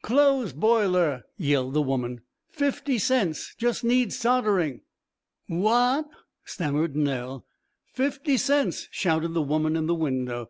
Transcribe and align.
"Clothes 0.00 0.54
boiler," 0.54 1.22
yelled 1.36 1.74
the 1.74 1.82
woman. 1.82 2.22
"Fifty 2.48 2.96
cents.... 2.96 3.54
Just 3.58 3.84
needs 3.84 4.16
soldering." 4.16 4.80
"What?" 5.48 6.06
stammered 6.46 6.96
Nell. 6.96 7.44
"Fifty 7.92 8.38
cents," 8.38 8.88
shouted 8.90 9.34
the 9.34 9.42
woman 9.42 9.76
in 9.76 9.88
the 9.88 9.94
window. 9.94 10.48